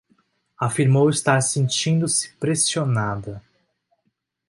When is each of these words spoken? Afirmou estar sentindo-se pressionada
Afirmou 0.57 1.11
estar 1.11 1.39
sentindo-se 1.41 2.29
pressionada 2.37 3.39